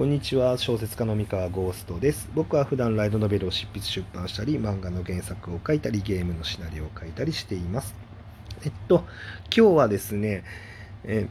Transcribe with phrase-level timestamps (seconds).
[0.00, 0.56] こんにちは。
[0.56, 2.30] 小説家の三河ゴーストです。
[2.34, 7.94] 僕は普段ライドノベルを執筆出版したり漫画の原作を書いたりゲームのシナリオを書いたりしています。
[8.64, 9.04] えっと
[9.54, 10.42] 今日はですね、
[11.04, 11.28] え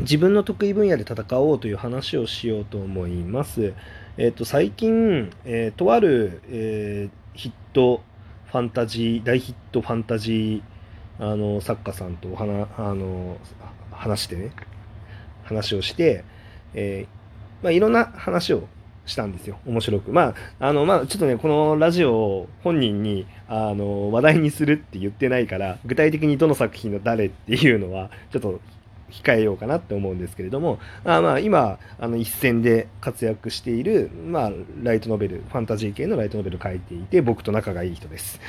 [0.00, 3.72] 自分の得意分野で戦おうという話をしようと思います。
[4.18, 8.02] えっと最近、えー、とある、えー、ヒット
[8.46, 13.36] ファンタジー大ヒットファンタジーあの作家さんとお話あの
[13.92, 14.50] 話してね
[15.44, 16.24] 話をして、
[16.74, 17.06] え、
[17.62, 18.68] まあ、いろんな話を
[19.06, 19.58] したんですよ。
[19.66, 20.12] 面白く。
[20.12, 28.60] まああのまあちょっとねこのラジオを本人にあの話題にするって言ってないから具体的にどの作品の誰っていうのはちょっと
[29.10, 38.40] 控えようかなって思うんですけれどもあまあ今あの一戦で活躍している、まあ、ライトノベルファンタジー系のライトノベル書いていて僕と仲がいい人です。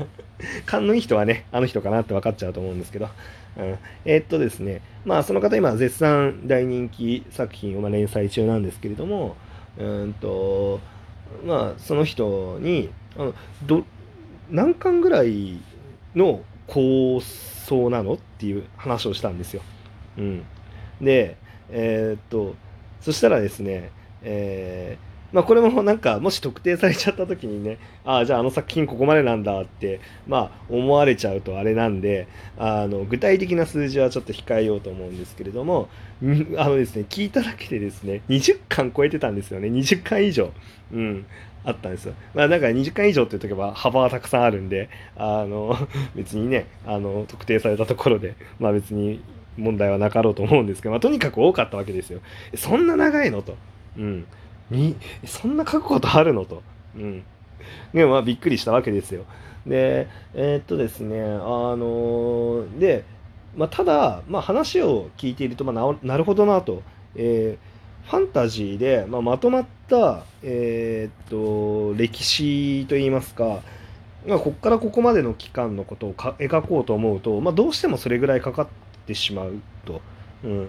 [0.66, 3.08] 勘のいい人はねあの人かなって分かっちゃうと思うんですけど、
[3.56, 9.36] うん、えー、っとですねまあその方今絶賛大人気作品を連載中なんですけれども
[9.78, 10.80] うんと
[11.44, 13.84] まあその人にあのど
[14.50, 15.60] 何巻ぐらい
[16.14, 19.62] の構想なのっていう話をしたんですよ。
[20.16, 20.44] うん、
[21.00, 21.36] で
[21.70, 22.54] えー、っと
[23.00, 23.90] そしたらですね、
[24.22, 35.88] えー、まあ、これもなんかもし特定されちゃった時にねああじゃああの作品ここまでなんだってまあ思われちゃうとあれなんであの具体的な数字はちょっと控えようと思うんですけれども
[36.56, 40.52] あのですね聞いただけでですね20巻超えてたんですよね20巻以上。
[40.92, 41.26] うん
[41.66, 42.14] あったんですよ。
[42.34, 45.74] まあ、なんか20巻以上って言っとけば幅はたくさんあるんで、あの、
[46.14, 49.22] 別にね、あの、特定されたところで、まあ別に
[49.56, 52.20] 問題はなかろうと思うんですけど、まあ、とにかく多かったわけですよ。
[52.54, 53.40] そんな長いの？
[53.40, 53.56] と。
[53.96, 54.26] うん。
[54.70, 56.62] に、そんな書くことあるのと。
[56.96, 57.24] うん。
[57.92, 59.24] でまあびっくりしたわけですよ。
[59.66, 63.04] で、えー、っとですね、あのー、で、
[63.56, 66.82] まあ、ただ、まあ、話を聞いていると、まあな、なるほどなと。
[67.14, 73.62] えー、ファンタジーで、まあ、まとまった、えー、っと歴史といいますか、
[74.26, 78.68] まあ、ここからここまでの期間のことを描こうと思うと、まあ、どうしてもそれぐらいかかっ
[79.04, 80.00] ってしまうと。
[80.42, 80.68] うん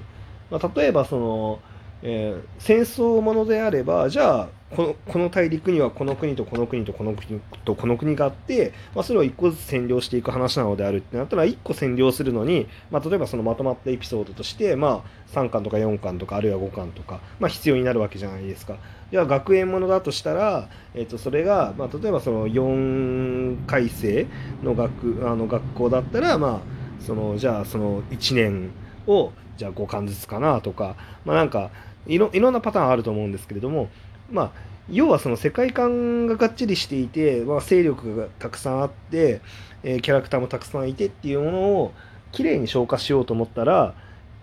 [0.51, 1.59] まあ、例えばその、
[2.07, 18.77] えー、戦争ものであればじゃあこのこの大陸にはこの国とこの国とこの国とこの国があって、まあ、それを1個ずつ占領していく話なのであるってなったら1個占領するのに、まあ、例えばそのまとまったエピソードとして、まあ、3巻とか4巻とかあるいは5巻とか、まあ、必要になるわけじゃないですか。
[19.09, 24.27] では学園ものだとしたら、えー、とそれが、まあ、例えばその4回生
[24.61, 28.71] の学あの学校だったら、まあそのじゃあその1年
[29.07, 31.69] をじゃあ5巻ずつかなとかまあなんか
[32.07, 33.89] いろいろんなパターンあると思うんですけれども
[34.31, 34.51] まあ
[34.89, 39.41] 要はその世界観ががっちりしていて、まあ、勢力がたくさんあって、
[39.83, 41.93] えー、キャラクターもたくさんいてっていうものを
[42.31, 43.95] きれいに消化しようと思ったら、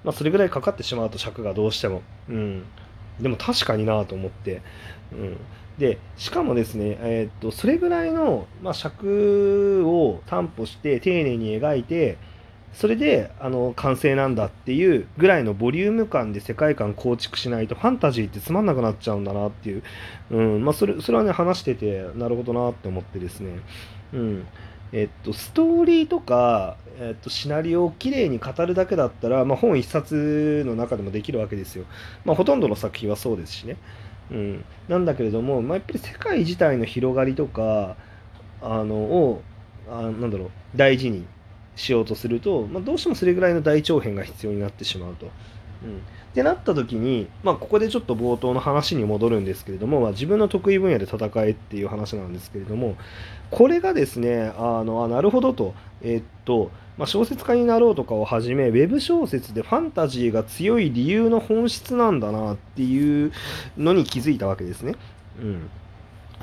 [0.02, 2.64] まあ、それぐらいかかってしまうと尺がどうしても、うん、
[3.20, 4.62] でも確かになと思って、
[5.12, 5.36] うん、
[5.78, 12.18] でしかもですね、えー、っとそれぐらいの、まあ、尺を担保して丁寧に描いて
[12.72, 19.82] それであの完成なんだっていうぐらいのボリューム感で世界観構築しないとファンタジーってつまんなくなっちゃうんだなっていう、
[20.30, 23.60] うんまあ、それそれはね話しててなるほどなって思ってですね、
[24.12, 24.46] うん。
[24.92, 31.86] えっと、ストーリーとか、えっと、シナリオをきれいに語るだけだったら、まあ、本一冊の中でもできるわけですよ、
[32.26, 33.78] まあ、ほとんどの作品はそうですしね、
[34.30, 37.96] うん、なんだけれども、まあ、やっぱり世界自体の広がりとか
[38.60, 39.42] あのを
[39.90, 41.24] あなんだろう大事に
[41.76, 45.30] しようとすると、まあ、どうしてもそれぐらいの大長編が必要になってしまうと。
[45.84, 52.96] うん、ってなった時に、まあ、ここでちょっと冒頭の話に戻るんですけれども、まあ、自分の得意分野で戦えっていう話なんですけれども
[53.50, 63.32] これがですねあのあなるほどと,、えー、っとまあ、小説家になろうとかをはじめウェブ小説でファンタジーが強い理由の本質なんだなっていう
[63.78, 64.94] のに気づいたわけですね。
[65.40, 65.70] うん、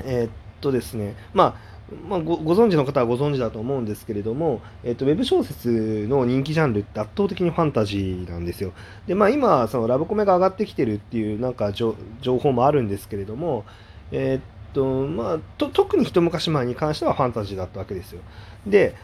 [0.02, 0.30] えー、っ
[0.60, 1.69] とですねまあ
[2.08, 8.72] まあ、ごご存知の方はご存知だと思うんですけれども、えっと、ウェブ小説の人気ジャンルって圧倒的にファンタジーなんですよ。
[9.06, 13.64] で、まあ、今、そのラブコメが上がってきてるっていうなんか情報もあるんですけれども、
[14.12, 18.20] えっと、まあ、と特に一昔前に関してはファンタジーだったわけですよ。
[18.66, 18.94] で、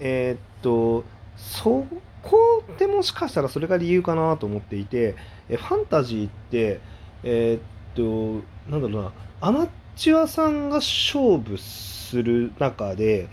[0.00, 1.04] えっと、
[1.36, 1.86] そ
[2.22, 5.14] こでもしかしたらそれが理由かなと思っていて、
[5.48, 6.80] えファンタジーって、
[7.22, 13.28] えっと、なんだろうな、アマチチュアさんが勝負する中で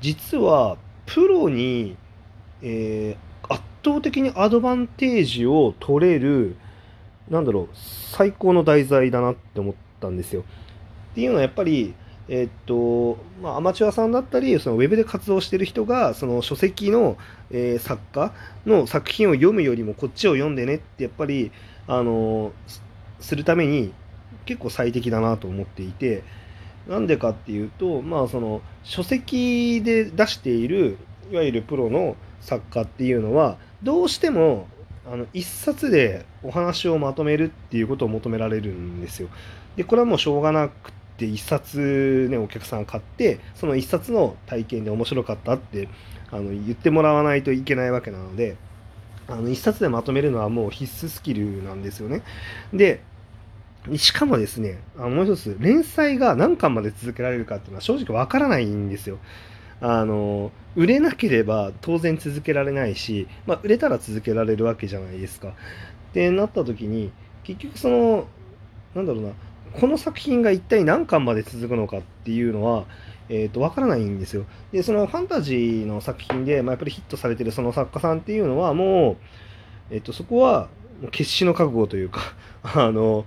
[0.00, 0.76] 実は
[1.06, 1.96] プロに、
[2.62, 6.56] えー、圧倒的にアドバンテージを取れる
[7.30, 10.44] なんだろう最高の題材だなって思ったんですよ。
[11.12, 11.94] っていうのはやっぱり
[12.28, 17.16] え、っとまあ、アマチュアさんだったりそのウェブで活動してる人がその書籍の、
[17.50, 18.32] えー、作家
[18.66, 21.50] の作品を読むよりもこっちを読んでねってやっぱり
[21.86, 22.52] あの
[23.20, 23.92] するために
[24.48, 26.22] 結構最適だなと思っていて
[26.88, 30.96] なんでかっていうとまあその書籍で出している
[31.30, 34.66] いわゆるプロの作家っていうのはどうしても
[35.06, 39.28] あの一冊でお話をまとめるっていうことを求められるんですよ。
[39.76, 45.90] でこれはもうしょうがなくて一冊ねお客さん買ってその一冊の体験で面白かったって
[46.30, 48.56] あの言ってもらわないといけないわけなので
[49.28, 52.22] あの一冊でまとめるのはもう必須スキルなんですよね。
[52.72, 53.02] で
[53.96, 59.18] しかもですね、あもう一つ、連載が何巻まで続けられるかっていうのは正直わからないんですよ。
[59.80, 65.48] あの、売れなければ当然続けられないし、まあ、売れたら続けられるわけじゃないですか。
[65.48, 65.52] っ
[66.12, 67.12] てなった時に、
[67.44, 68.26] 結局その、
[68.94, 69.32] なんだろうな、
[69.72, 72.86] この作品が一体何巻まで続くのかっていうのは、
[73.28, 74.46] えーと、わからないんですよ。
[74.72, 80.68] で、そのファンタジーの作品で、まあ、やっぱりヒットされてるその作家さんっていうのはもう、え、ー、と、そこは
[81.10, 82.20] 決死の覚悟というか、
[82.62, 83.26] あの、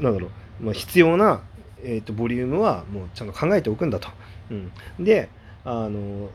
[0.00, 0.28] なんだろ
[0.60, 1.42] う、まあ、必要な、
[1.82, 4.08] えーと、ボリュームはもうちゃんと考えておくんだと。
[4.50, 4.72] うん、
[5.04, 5.28] で
[5.64, 6.30] あの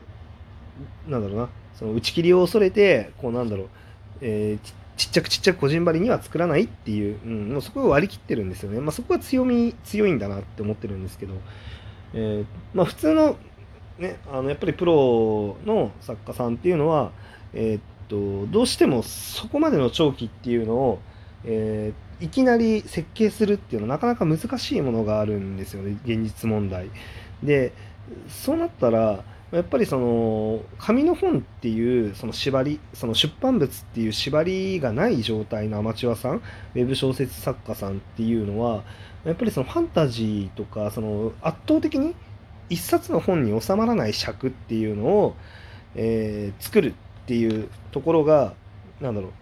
[1.08, 1.48] なんだろうな。
[1.74, 3.68] その打ち切りを恐れてこうなんだろう、
[4.20, 8.80] えー、ちっちゃくちっちゃく個人張りには作らないっていう、うん、もうそこを割り切ってるんですよね。
[8.80, 11.34] まあ、そこは強み強いんだなって思ってるんですけど、
[12.14, 13.36] えー、まあ、普通の
[13.98, 17.10] ね、あのやっぱりプロの作家さんっていうのは、
[17.52, 20.98] えー、っとどうしてもそこまでの長期っていうのを、
[21.44, 26.88] えーいきなり設計するっていうのはなかなか難しいものがあるんですよね現実問題。
[27.42, 27.72] で
[28.28, 38.82] そうなったらやっぱりその紙の本っていうその縛りその出版物っていう縛りがない状態のアマチュアさんウェブ小説作家さんっていうのは
[39.24, 42.14] やっぱりそのファンタジーとかその圧倒的に
[42.70, 45.36] 一冊の本に収まらない尺っていうのを、
[45.96, 48.54] えー、作るっていうところが
[49.00, 49.32] なんだろう、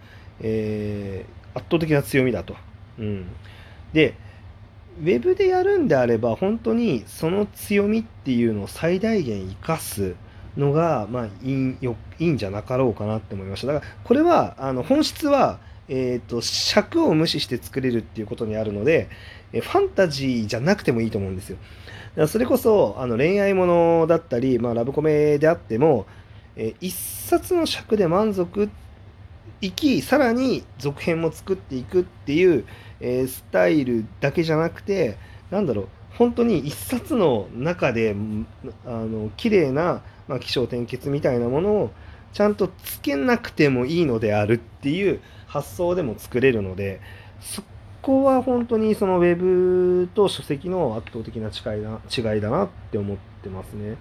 [0.41, 2.55] えー、圧倒的な強みだと
[2.99, 3.25] うん、
[3.93, 4.15] で
[4.99, 10.15] ウェブでやるんであれば本当にその強みっていうのを最大限生かす
[10.57, 13.67] のが、まあ、いいよいいんじゃなかろうかなって思いました。
[13.67, 19.09] だからこれはあの本質は、えーと、尺を無視して作れるっていうことにあるので
[19.53, 21.57] ファンタジーじゃなくてもいいと思うんですよ。
[22.27, 26.05] それこそあの恋愛ものだったり、まあ、ラブコメであっても、
[26.57, 28.81] えー、一冊の尺で満足って
[29.61, 32.65] いきさらに続編も作っていくっていう
[33.01, 35.17] えー、スタイルだけじゃなくて
[35.49, 35.87] なんだろう
[36.17, 38.15] 本当に一冊の中で
[38.85, 41.91] あの綺麗な、まあ、起承転結みたいなものを
[42.31, 47.01] ちゃんとつけなくてもいいのであるっていう発想でも作れるので
[47.41, 47.63] そ
[48.01, 53.97] こは本当にそのウェブと書籍の圧倒的な違いだ違いだなって思ってますね。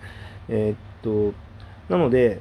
[0.48, 1.34] えー、っと
[1.88, 2.40] なので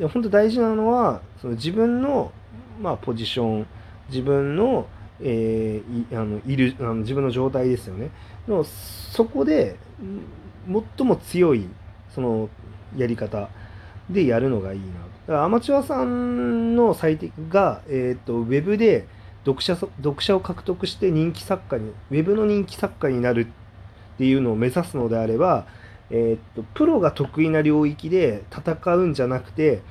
[0.00, 2.32] 本当大事なのはその自分の、
[2.80, 3.66] まあ、ポジション
[4.08, 4.86] 自分の
[5.20, 8.10] えー、いあのいるあの自分の状態ですよね。
[8.46, 9.76] のそこで
[10.96, 11.66] 最も強い
[12.14, 12.48] その
[12.96, 13.48] やり方
[14.10, 14.86] でやるのがいいな。
[14.86, 14.90] だ
[15.28, 19.08] からアマチュアさんの最適が、えーと、ウェブで
[19.44, 25.66] 読者読者を獲得して人気作家にウェブの人気作家になるっていうのを目指すのであれば、
[26.10, 29.82] えーとプロが得意な領域で戦うんじゃなくて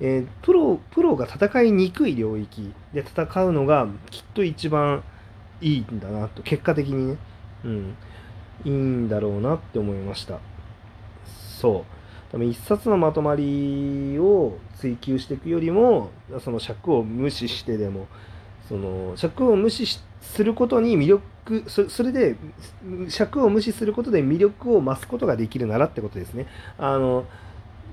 [0.00, 5.02] えー、プロプロが戦いにくい領域で戦うのがきっと一番
[5.60, 7.18] いいんだなと結果的にね、
[7.64, 7.96] うん、
[8.64, 10.38] いいんだろうなって思いました。
[11.60, 11.84] そう。
[12.30, 16.10] 多分一冊のまとまりを追求していくよりも
[16.40, 18.06] その尺を無視してでも
[18.68, 22.36] その尺を無視することに魅力それで
[23.08, 26.46] 尺を無視することで魅力を増すことができるならってことですね。
[26.76, 27.24] あの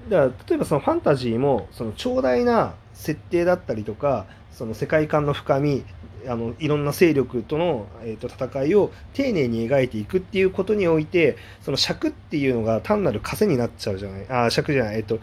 [0.09, 5.83] だから例えばそのファンタジーもその長大な設定だったりとかその世界観の深み
[6.27, 15.19] あのいろんな勢力との、えーと、戦いを丁寧に描いていくっていうことにおいてその尺っていうのが単なる枷になっちゃうじゃないあ尺じゃない、えっ、ー、と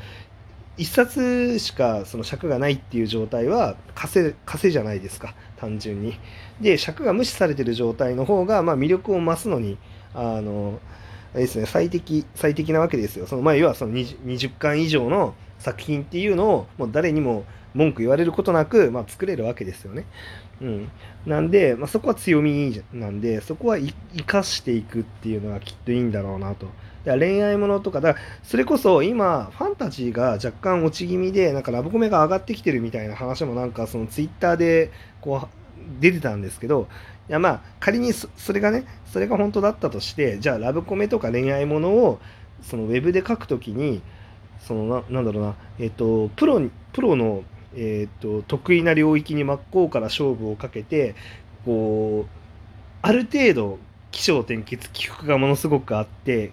[0.76, 6.18] 一冊しかその尺がないっていう状態は枷枷じゃないですか単純に。
[6.60, 9.78] で尺が無視されてる状態の方が、まあ、魅力を増すのに
[10.14, 10.80] あの
[11.34, 13.26] ですね、最適、最適なわけですよ。
[13.26, 20.04] その、まあ、要はその 20, 20巻以上の作品っていうのを、もう誰にも文句言われることなく、まあ、作れるわけですよね。
[20.60, 20.90] うん。
[21.26, 26.66] なんで、まあ、そこは強みなんで、そこは生かしていくっていうのがきっといいんだろうなと。
[27.04, 34.90] 恋愛ものとか、だかそれこそ今、ファンタジーが若干落ち気味で、なんかラブコメが上がってきてるみたいな話もなんかそのツイッターで
[35.20, 36.88] こう出てたんですけど、
[37.28, 42.20] いやまあ仮にそれがねそれが本当だったとしてじゃあラブコメとか恋愛ものを
[42.62, 44.02] そのウェブで書くときに
[44.60, 46.60] そのななんだろうなえっ、とプロ
[46.92, 47.44] プロの
[47.74, 51.14] えーと、得意な領域に真っ向から勝負をかけて
[51.64, 52.30] こう
[53.00, 53.78] ある程度
[54.10, 56.52] 起承転結起伏がものすごくあって、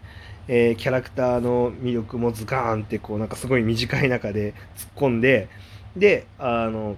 [0.52, 5.48] えーキャラクターの魅力もズカーンってこうなんかすごい短い中で突っ込んで
[5.96, 6.98] であの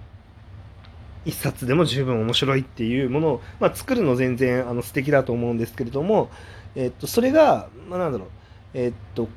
[1.26, 6.30] 一冊でも十分面白いっていうものを、まあ、作るの全然あの素敵だと思うんですけれども、
[6.74, 8.28] えっと、それが、まあ、なんだろう
[8.74, 9.28] えっと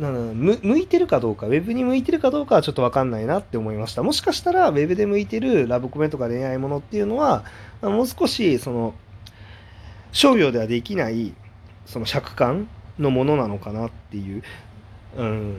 [0.00, 4.02] なん向いてるかどうかウェブに向いてるかどうかはちょっと分かんないなって思いました。
[4.02, 7.44] もしかしたらウェブで向いてるラブコメとか恋愛ものっていうのは
[7.80, 8.94] もう少しその
[10.10, 11.34] 商業ではできない
[11.86, 12.68] その尺感
[12.98, 14.42] のものなのかなっていう、
[15.16, 15.56] うん。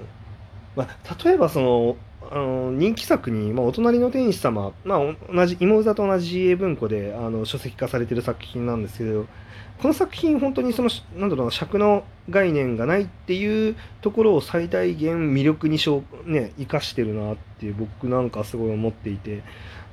[0.76, 1.98] まあ、例えばその
[2.30, 5.00] あの人気作に、まあ、お隣の天使様、まあ、
[5.34, 9.26] 同じ妹座と同じ GA 文庫であの書籍化されてる作品なんですけど
[9.82, 19.42] この作品本当にそのなんだろうな尺の概念がないっていうところを最大限魅力にしょ、ね、生かしてるなっていう僕なんかすごい思っていて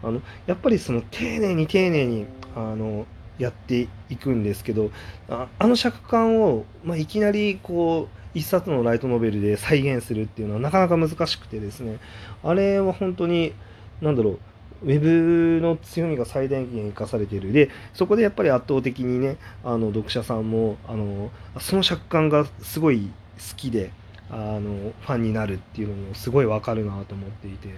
[0.02, 3.06] あのやっぱりその丁寧に丁寧にあの
[3.38, 4.90] やっていくんですけど
[5.28, 11.98] あの尺感を、まあ、いきなりこう一冊のライトノベルで再現するっていうのはなかなか難しくてですね。
[12.42, 13.52] あれは本当に
[14.00, 14.38] 何だろう
[14.84, 17.52] ウェブの強みが最大限生かされている。
[17.52, 23.90] でそこでやっぱり圧倒的にねあの読者さんもあのその尺感がすごい好きで
[24.30, 27.68] あのファンになるっていうのもすごいわかるなと思っていて。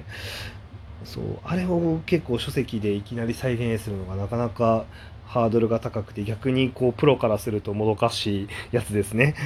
[1.04, 4.84] そうあれを結構書籍でいきなり再現するのがなかなか
[5.30, 9.36] ハードルが高くて逆にこうプロからするともどかしいやつですね。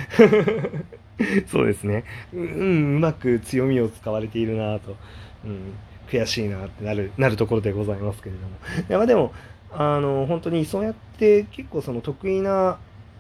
[1.46, 2.04] そうですね。
[2.32, 4.96] う,、うん、うまく強みを使われているなと、
[5.44, 5.74] うん、
[6.08, 8.48] 悔しいなってなるなるところでございますけれども。
[8.88, 9.34] いやまあでも
[9.72, 12.78] あの本当にそうやって結構その得意な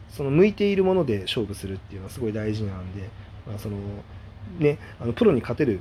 [0.08, 3.10] その向いているもので勝負するっていうのはすごい大事なんで、
[3.46, 3.76] まあ、その
[4.58, 5.80] ねあのプロに勝てる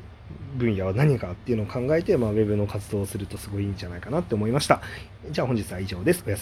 [0.55, 4.81] 分野は何かっていうのを考えて、まあ、ウェブの活動をするとすごいいいんじゃないかなって思いました。
[5.31, 6.23] じゃあ本日は以上です。
[6.25, 6.41] おやすみ